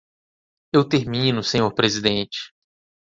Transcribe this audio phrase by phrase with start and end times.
[0.73, 2.51] Eu termino, senhor presidente.